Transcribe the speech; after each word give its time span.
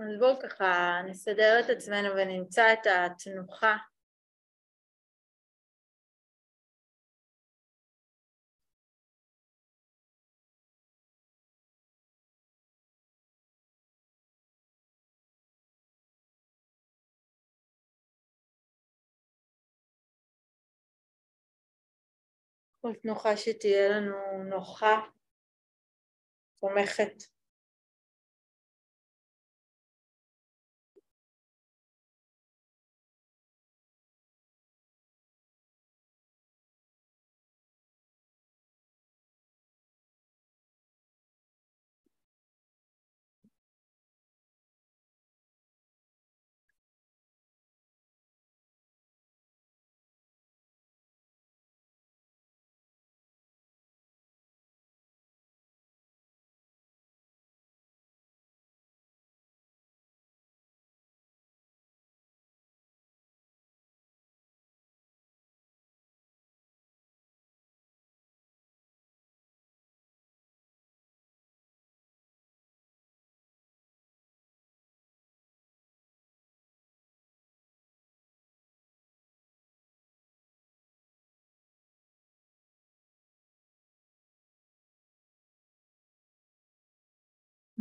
אז 0.00 0.18
בואו 0.18 0.40
ככה 0.42 1.00
נסדר 1.06 1.60
את 1.60 1.70
עצמנו 1.70 2.08
ונמצא 2.16 2.72
את 2.72 2.86
התנוחה 2.86 3.76
כל 22.86 22.94
תנוחה 23.02 23.36
שתהיה 23.36 23.88
לנו 23.88 24.44
נוחה, 24.44 25.00
תומכת. 26.60 27.35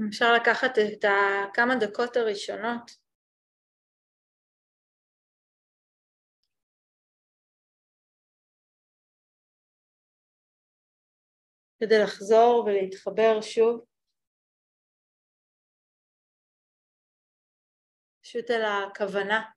אפשר 0.09 0.33
לקחת 0.33 0.77
את 0.77 1.05
הכמה 1.05 1.75
דקות 1.75 2.15
הראשונות. 2.15 2.91
כדי 11.79 11.99
לחזור 12.03 12.63
ולהתחבר 12.66 13.41
שוב. 13.41 13.85
פשוט 18.21 18.51
אל 18.51 18.61
הכוונה 18.66 19.55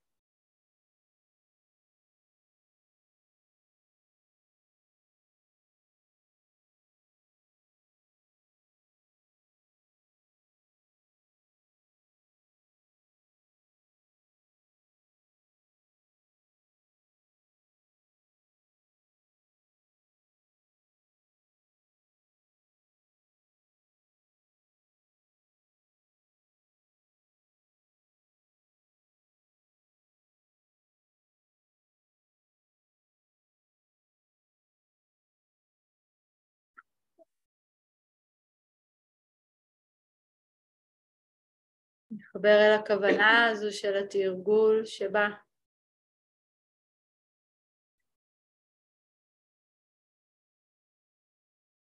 להתחבר 42.11 42.49
אל 42.49 42.81
הכוונה 42.81 43.49
הזו 43.51 43.73
של 43.73 43.97
התרגול 43.97 44.85
שבה 44.85 45.29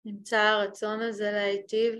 נמצא 0.04 0.36
הרצון 0.36 1.00
הזה 1.02 1.24
להיטיב. 1.32 1.94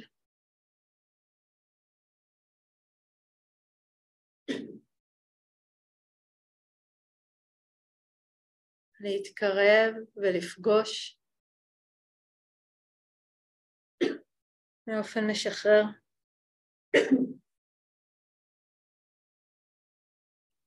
להתקרב 9.01 9.95
ולפגוש. 10.17 11.19
באופן 14.87 15.31
משחרר 15.31 15.83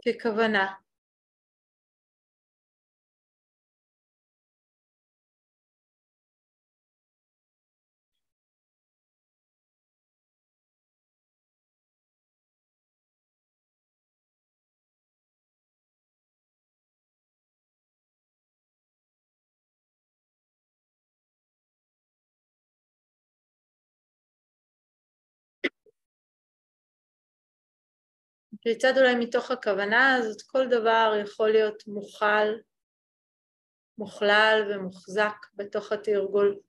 ככוונה. 0.04 0.66
כיצד 28.61 28.97
אולי 28.97 29.15
מתוך 29.15 29.51
הכוונה 29.51 30.15
הזאת 30.15 30.41
כל 30.41 30.67
דבר 30.67 31.13
יכול 31.21 31.49
להיות 31.49 31.83
מוכל, 31.87 32.53
מוכלל 33.97 34.67
ומוחזק 34.69 35.35
בתוך 35.53 35.91
התרגול. 35.91 36.59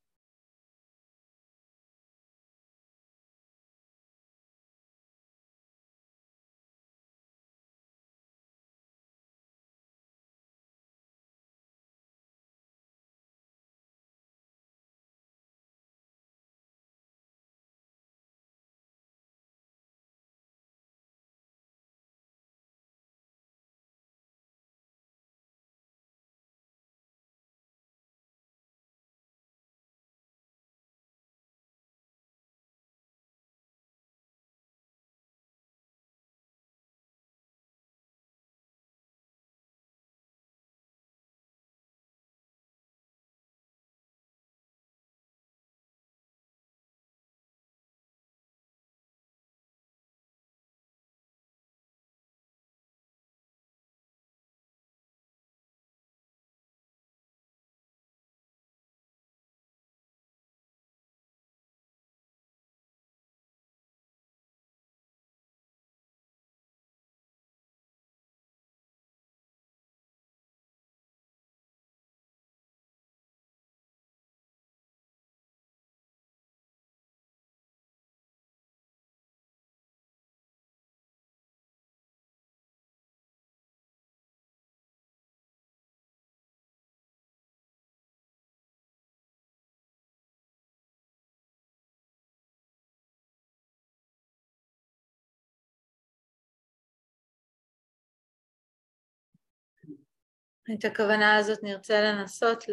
את 100.74 100.84
הכוונה 100.84 101.36
הזאת 101.36 101.58
נרצה 101.62 102.00
לנסות 102.00 102.64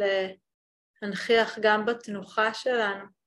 להנכיח 1.01 1.59
גם 1.61 1.85
בתנוחה 1.85 2.53
שלנו. 2.53 3.18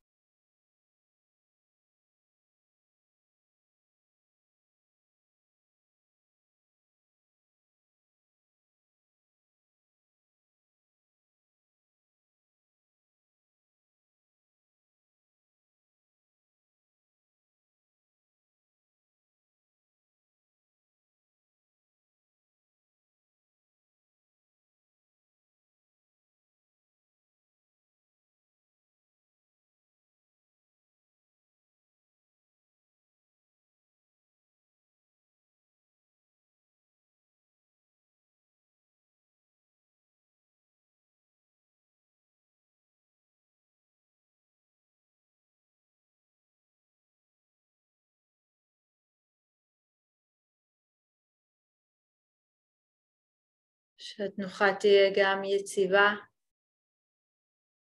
שהתנוחה 54.17 54.65
תהיה 54.81 55.11
גם 55.17 55.45
יציבה, 55.45 56.09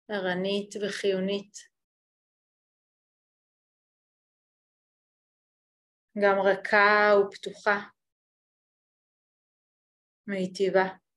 ערנית 0.09 0.75
וחיונית. 0.81 1.53
גם 6.23 6.35
רכה 6.39 7.13
ופתוחה, 7.19 7.79
מיטיבה. 10.27 11.08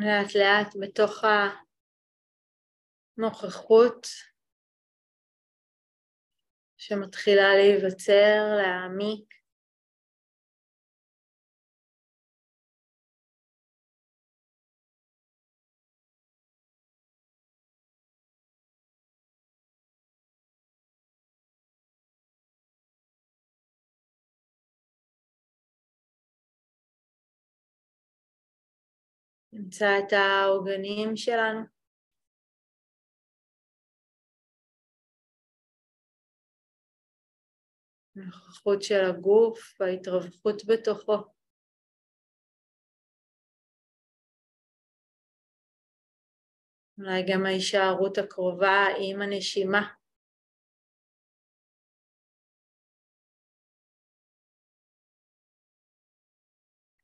לאט 0.00 0.34
לאט 0.34 0.74
בתוך 0.80 1.24
הנוכחות 3.18 4.06
שמתחילה 6.76 7.54
להיווצר, 7.54 8.56
להעמיק. 8.56 9.41
נמצא 29.52 29.86
את 29.98 30.12
העוגנים 30.12 31.16
שלנו. 31.16 31.60
הנוכחות 38.16 38.82
של 38.82 39.04
הגוף 39.10 39.80
וההתרווחות 39.80 40.62
בתוכו. 40.66 41.16
אולי 46.98 47.22
גם 47.28 47.46
ההישארות 47.46 48.18
הקרובה 48.18 48.84
עם 49.00 49.22
הנשימה. 49.22 50.01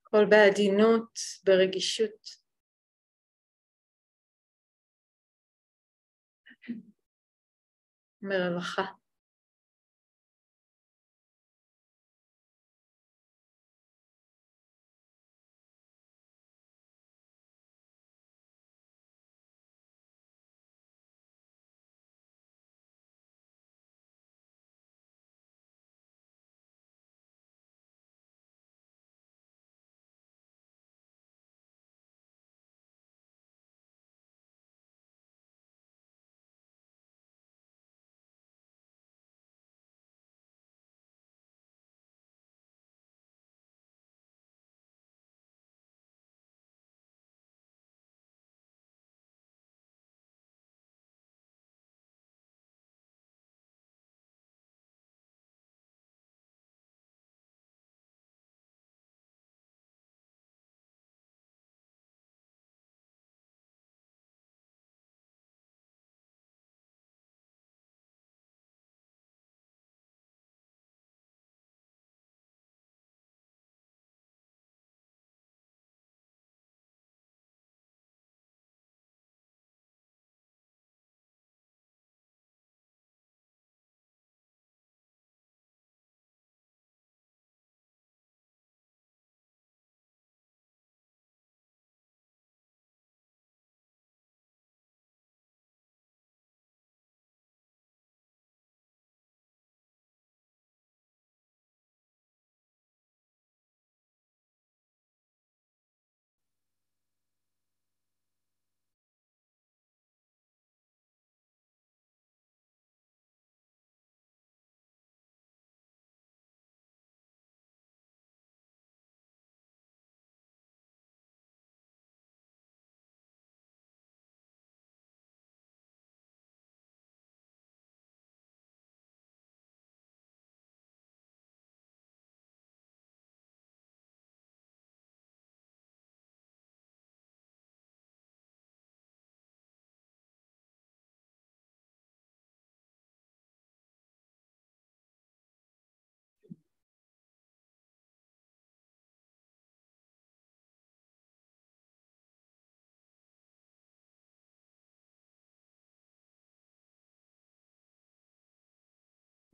הכל 0.09 0.25
בעדינות, 0.31 1.19
ברגישות. 1.45 2.49
מרווחה. 8.23 8.98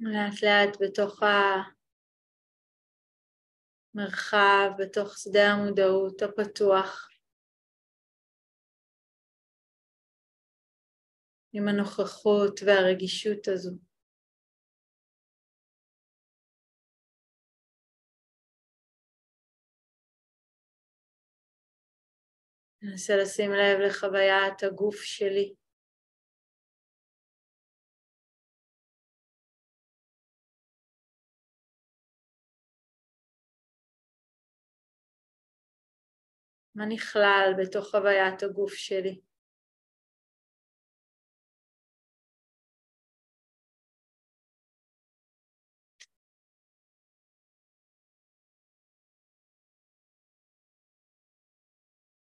לאט 0.05 0.43
לאט 0.43 0.77
בתוך 0.81 1.21
המרחב, 3.95 4.71
בתוך 4.79 5.19
שדה 5.19 5.53
המודעות 5.53 6.23
הפתוח, 6.23 7.09
עם 11.53 11.69
הנוכחות 11.69 12.61
והרגישות 12.67 13.49
הזו. 13.49 13.71
ננסה 22.83 23.17
לשים 23.17 23.51
לב 23.51 23.79
לחוויית 23.87 24.63
הגוף 24.63 24.97
שלי. 24.97 25.55
מה 36.75 36.87
נכלל 36.87 37.53
בתוך 37.59 37.91
חוויית 37.91 38.43
הגוף 38.43 38.75
שלי. 38.75 39.21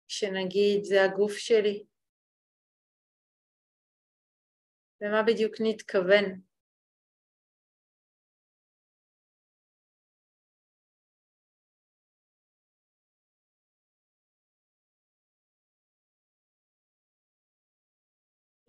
כשנגיד 0.09 0.85
זה 0.85 1.05
הגוף 1.05 1.33
שלי, 1.33 1.85
למה 5.01 5.23
בדיוק 5.23 5.55
נתכוון? 5.61 6.50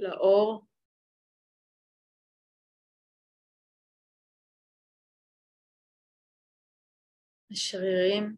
לאור. 0.01 0.65
השרירים. 7.51 8.35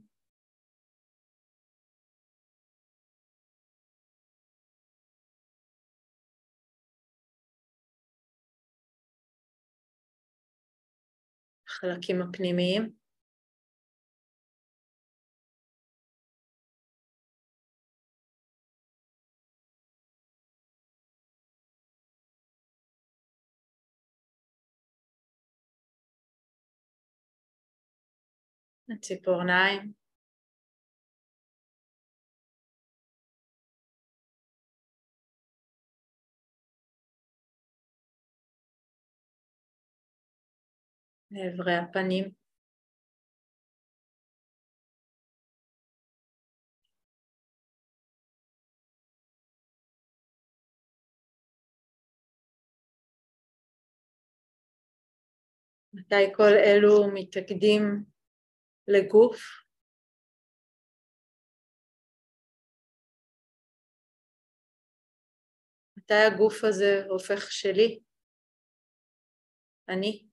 החלקים 11.67 12.21
הפנימיים. 12.21 13.02
הציפורניים. 28.93 29.93
לאברי 41.31 41.75
הפנים. 41.75 42.31
מתי 55.93 56.33
כל 56.35 56.43
אלו 56.43 57.07
מתאגדים 57.13 58.12
לגוף. 58.87 59.63
מתי 65.97 66.13
הגוף 66.13 66.63
הזה 66.63 67.05
הופך 67.09 67.51
שלי? 67.51 67.99
אני. 69.89 70.32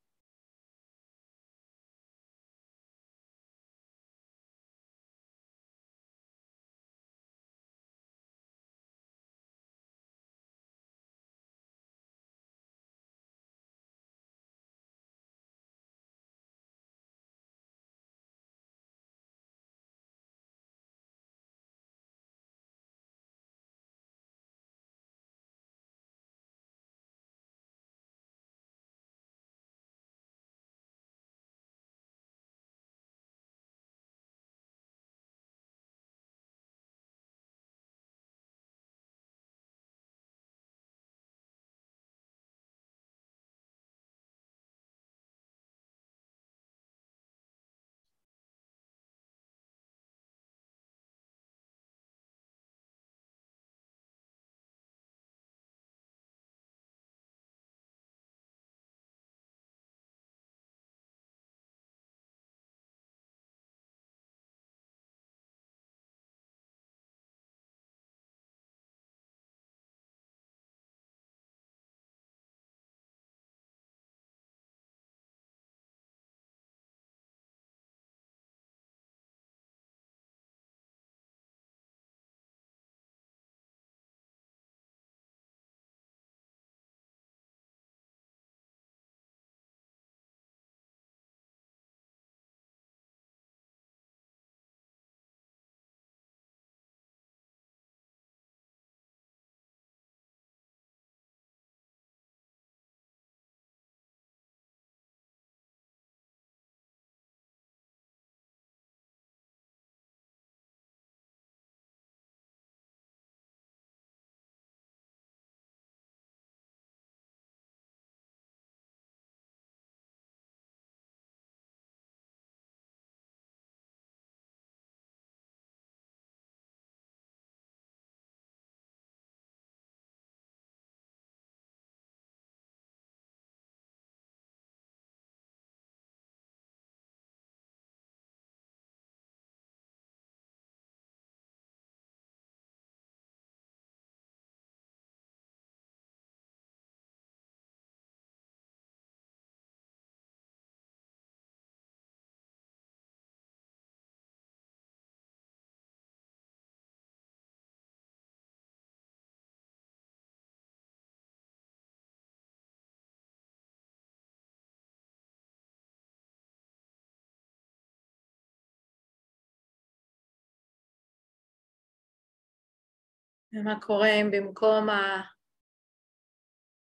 ומה 173.53 173.81
קורה 173.81 174.09
אם 174.09 174.31
במקום 174.33 174.87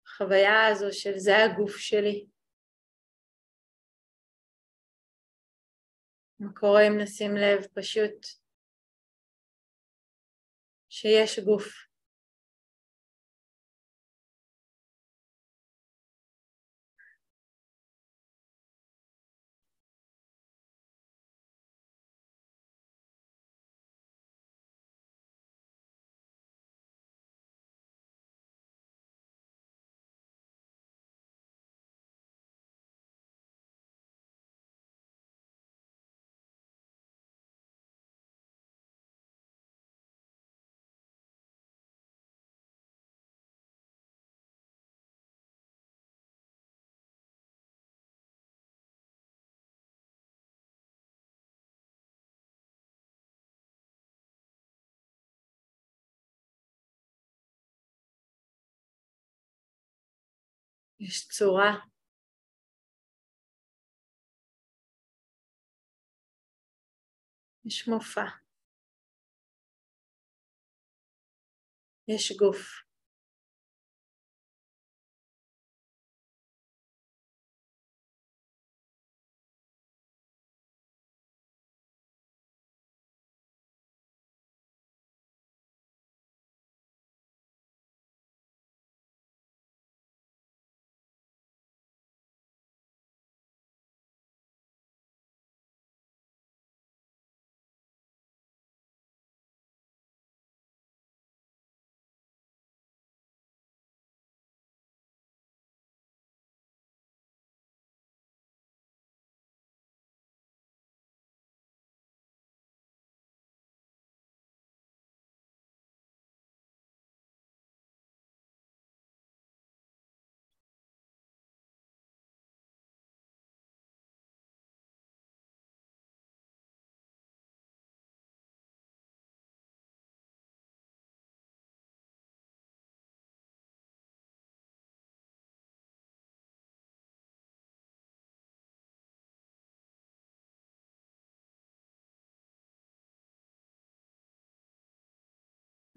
החוויה 0.07 0.67
הזו 0.67 0.87
של 0.93 1.19
זה 1.19 1.37
הגוף 1.37 1.77
שלי, 1.77 2.27
מה 6.41 6.53
קורה 6.55 6.87
אם 6.87 7.01
נשים 7.01 7.37
לב 7.37 7.67
פשוט 7.75 8.27
שיש 10.89 11.39
גוף. 11.39 11.90
יש 61.01 61.29
צורה. 61.29 61.71
יש 67.65 67.89
מופע. 67.89 68.25
יש 72.09 72.33
גוף. 72.33 72.90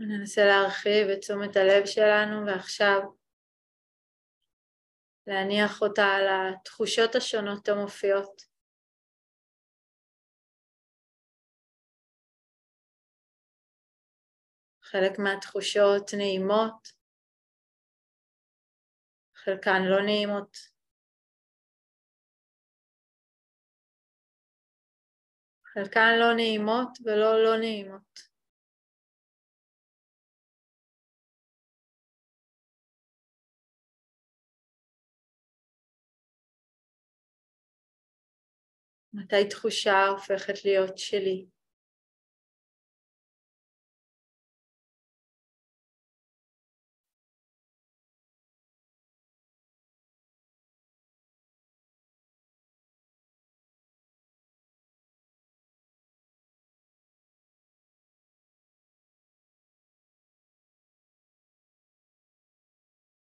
ננסה 0.08 0.42
להרחיב 0.46 1.08
את 1.14 1.20
תשומת 1.20 1.56
הלב 1.56 1.86
שלנו 1.86 2.46
ועכשיו 2.46 3.00
להניח 5.28 5.82
אותה 5.82 6.06
על 6.06 6.26
התחושות 6.30 7.16
השונות 7.16 7.70
המופיעות. 7.70 8.42
חלק 14.82 15.20
מהתחושות 15.20 16.14
נעימות, 16.18 16.88
חלקן 19.36 19.82
לא 19.90 20.02
נעימות. 20.06 20.58
חלקן 25.74 26.20
לא 26.20 26.34
נעימות 26.36 26.90
ולא 27.06 27.44
לא 27.44 27.58
נעימות. 27.58 28.33
מתי 39.14 39.50
תחושה 39.50 40.08
הופכת 40.08 40.66
להיות 40.66 40.98
שלי? 40.98 41.46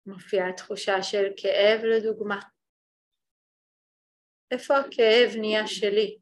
מופיעה 0.06 0.54
תחושה 0.54 1.04
של 1.04 1.26
כאב 1.38 1.82
לדוגמה. 1.84 2.57
איפה 4.52 4.74
הכאב 4.78 5.30
נהיה 5.40 5.68
שלי? 5.68 6.18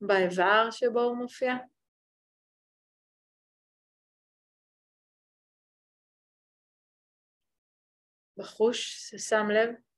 באיבר 0.00 0.70
שבו 0.70 1.00
הוא 1.00 1.16
מופיע? 1.16 1.52
בחוש, 8.36 9.10
ששם 9.10 9.46
לב? 9.50 9.91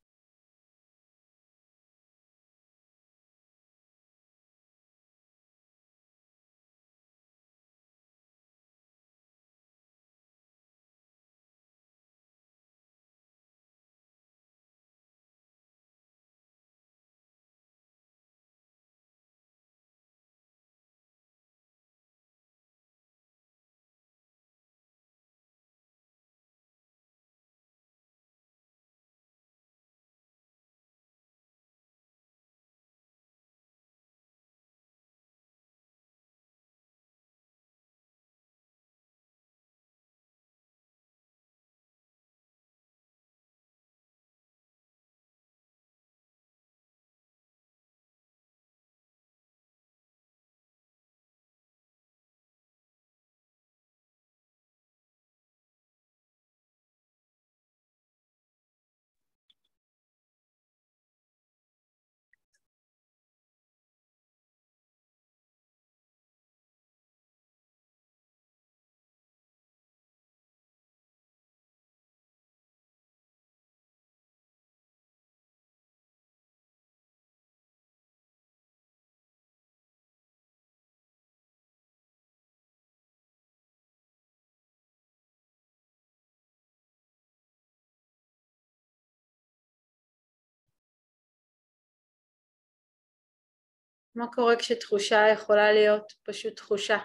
מה 94.15 94.27
קורה 94.33 94.57
כשתחושה 94.57 95.29
יכולה 95.33 95.73
להיות 95.73 96.13
פשוט 96.23 96.57
תחושה? 96.57 96.99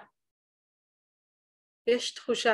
יש 1.88 2.14
תחושה. 2.14 2.54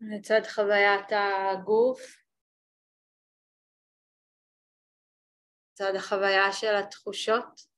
לצד 0.00 0.40
חוויית 0.54 1.08
הגוף, 1.12 2.00
לצד 5.70 5.92
החוויה 5.96 6.52
של 6.52 6.74
התחושות. 6.84 7.70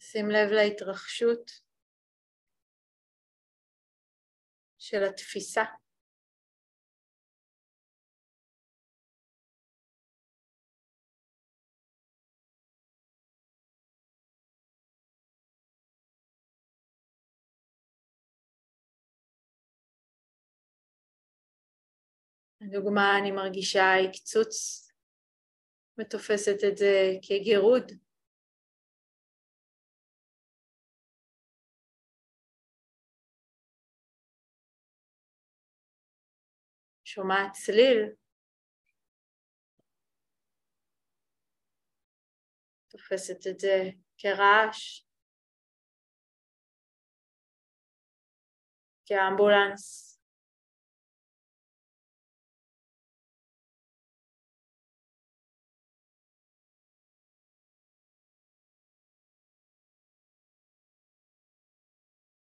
שים 0.00 0.26
לב 0.30 0.50
להתרחשות 0.52 1.50
של 4.78 5.04
התפיסה. 5.10 5.62
לדוגמה, 22.68 23.18
אני 23.20 23.30
מרגישה 23.30 23.84
הקצוץ 24.04 24.88
ותופסת 25.98 26.56
את 26.68 26.76
זה 26.76 27.10
כגירוד. 27.22 27.92
שומעת 37.04 37.52
צליל, 37.52 38.14
תופסת 42.88 43.46
את 43.50 43.60
זה 43.60 43.90
כרעש, 44.18 45.06
כאמבולנס. 49.06 50.07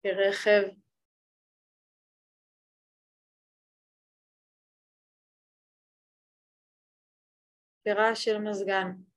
כרכב 0.04 0.64
כרעש 7.84 8.26
של 8.26 8.38
מזגן. 8.38 9.09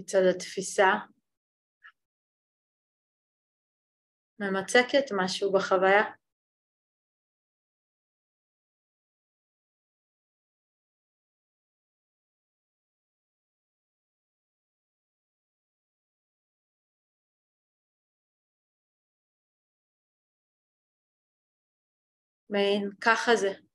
מצד 0.00 0.22
התפיסה, 0.30 0.92
ממצקת 4.40 5.04
משהו 5.16 5.52
בחוויה. 5.52 6.02
מעין 22.50 22.90
ככה 23.00 23.36
זה. 23.36 23.69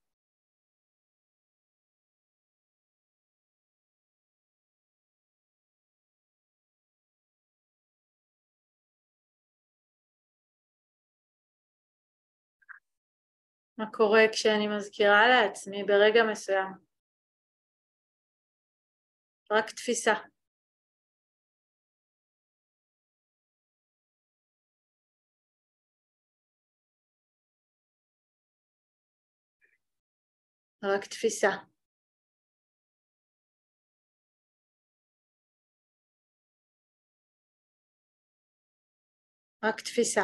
מה 13.78 13.86
קורה 13.92 14.22
כשאני 14.32 14.68
מזכירה 14.68 15.28
לעצמי 15.28 15.84
ברגע 15.84 16.24
מסוים. 16.32 16.74
רק 19.52 19.72
תפיסה. 19.72 20.14
רק 30.84 31.06
תפיסה. 31.06 31.50
רק 39.64 39.82
תפיסה. 39.82 40.24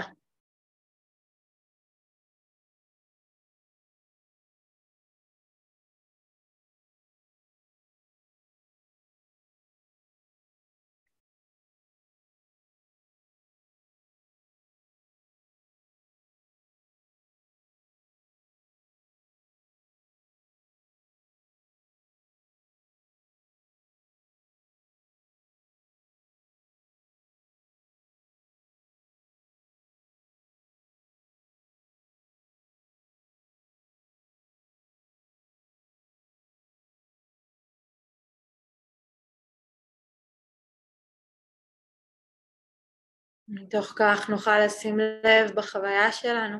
מתוך 43.53 43.85
כך 43.85 44.29
נוכל 44.29 44.65
לשים 44.65 44.97
לב 44.99 45.57
בחוויה 45.57 46.11
שלנו 46.11 46.57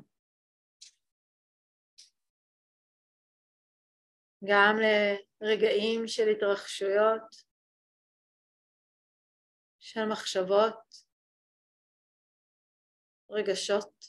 גם 4.44 4.76
לרגעים 5.42 6.08
של 6.08 6.28
התרחשויות, 6.28 7.36
של 9.80 10.06
מחשבות, 10.12 11.06
רגשות, 13.30 14.06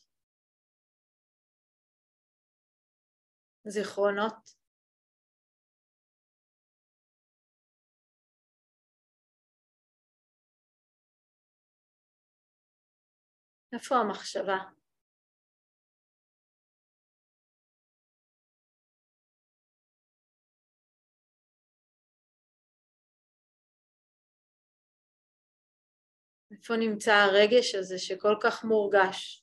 זיכרונות. 3.64 4.61
איפה 13.72 13.96
המחשבה? 13.96 14.58
איפה 26.52 26.76
נמצא 26.76 27.14
הרגש 27.14 27.74
הזה 27.74 27.98
שכל 27.98 28.34
כך 28.42 28.64
מורגש? 28.64 29.41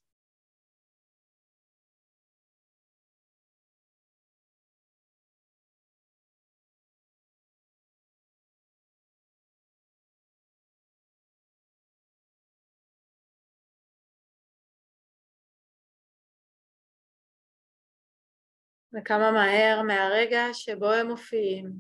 וכמה 18.93 19.31
מהר 19.31 19.81
מהרגע 19.87 20.53
שבו 20.53 20.91
הם 20.91 21.07
מופיעים. 21.07 21.73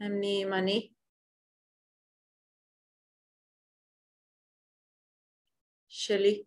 הם 0.00 0.20
נהיים 0.20 0.52
אני. 0.52 0.90
שלי. 5.88 6.44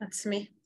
עצמי. 0.00 0.63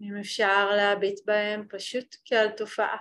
אם 0.00 0.16
אפשר 0.20 0.70
להביט 0.76 1.20
בהם 1.26 1.68
פשוט 1.68 2.16
כעל 2.24 2.48
תופעה. 2.56 2.96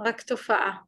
רק 0.00 0.20
תופעה. 0.22 0.82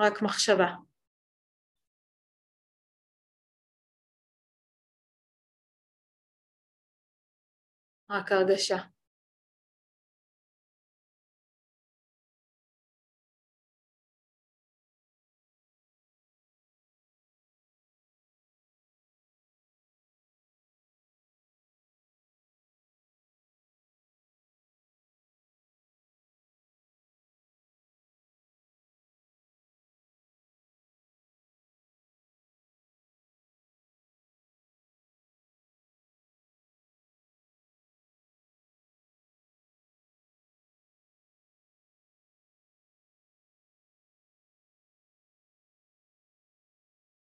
רק 0.00 0.22
מחשבה. 0.22 0.74
רק 8.10 8.32
הרגשה. 8.32 8.76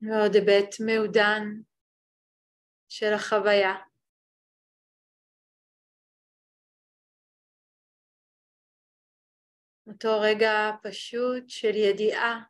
ועוד 0.08 0.34
היבט 0.34 0.74
מעודן 0.86 1.42
של 2.88 3.12
החוויה. 3.14 3.74
אותו 9.86 10.20
רגע 10.20 10.70
פשוט 10.82 11.44
של 11.48 11.74
ידיעה 11.74 12.42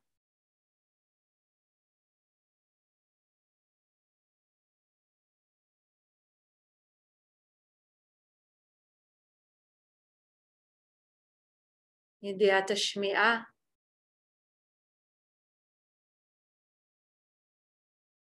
ידיעת 12.23 12.71
השמיעה, 12.71 13.54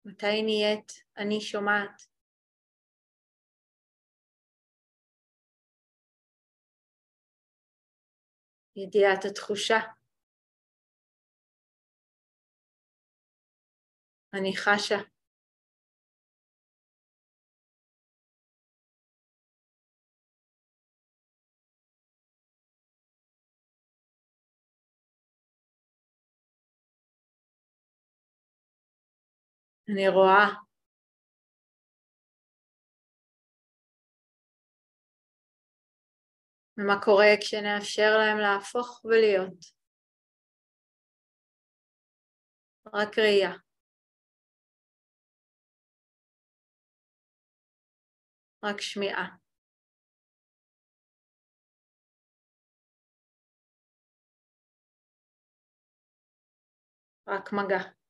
מתי 0.05 0.43
נהיית 0.43 0.93
אני 1.17 1.41
שומעת. 1.41 2.03
ידיעת 8.77 9.25
התחושה. 9.25 9.79
אני 14.35 14.57
חשה. 14.57 15.12
אני 29.93 30.09
רואה 30.09 30.49
ומה 36.79 37.03
קורה 37.05 37.27
כשנאפשר 37.41 38.17
להם 38.19 38.39
להפוך 38.39 39.05
ולהיות. 39.05 39.65
רק 42.95 43.19
ראייה. 43.19 43.53
רק 48.65 48.81
שמיעה. 48.81 49.37
רק 57.29 57.53
מגע. 57.53 58.02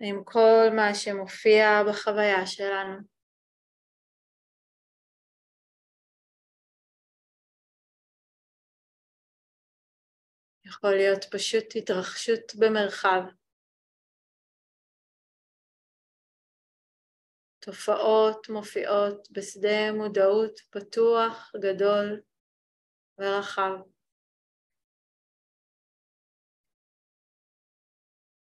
עם 0.00 0.24
כל 0.24 0.68
מה 0.76 0.94
שמופיע 0.94 1.64
בחוויה 1.88 2.46
שלנו. 2.46 2.98
יכול 10.64 10.90
להיות 10.90 11.24
פשוט 11.30 11.64
התרחשות 11.76 12.52
במרחב. 12.58 13.20
תופעות 17.58 18.48
מופיעות 18.48 19.28
בשדה 19.30 19.92
מודעות 19.96 20.60
פתוח, 20.70 21.52
גדול 21.62 22.20
ורחב. 23.18 23.72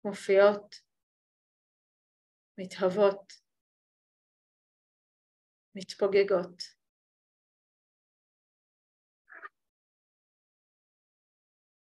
מופיעות 0.05 0.82
מתהוות, 2.57 3.33
מתפוגגות. 5.75 6.63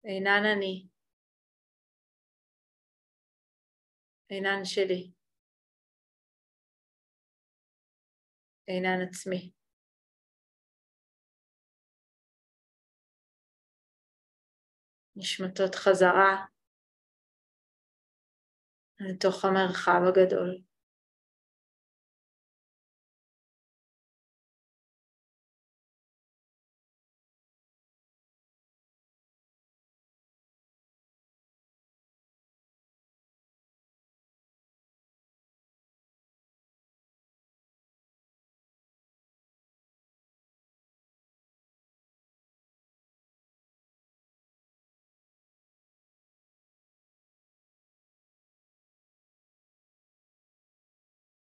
אינן 0.06 0.44
אני, 0.58 0.88
אינן 4.30 4.66
שלי, 4.66 5.12
אינן 8.68 9.08
עצמי. 9.10 9.52
נשמטות 15.16 15.76
חזרה 15.76 16.53
לתוך 19.04 19.46
המרחב 19.46 20.02
הגדול. 20.08 20.73